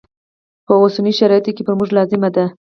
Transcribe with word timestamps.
په 0.65 0.73
اوسنیو 0.81 1.17
شرایطو 1.19 1.51
کې 1.55 1.63
پر 1.67 1.73
موږ 1.79 1.89
لازمه 1.97 2.29
ده. 2.35 2.45